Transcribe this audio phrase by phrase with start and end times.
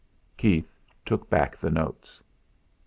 [0.35, 2.23] Keith took back the notes.